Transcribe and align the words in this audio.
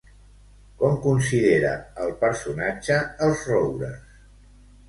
Com 0.79 0.95
considera 1.03 1.73
el 2.05 2.15
personatge 2.25 2.99
els 3.27 3.45
roures? 3.53 4.13